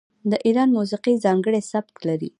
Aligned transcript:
د 0.31 0.33
ایران 0.45 0.69
موسیقي 0.77 1.13
ځانګړی 1.25 1.61
سبک 1.71 1.95
لري. 2.07 2.29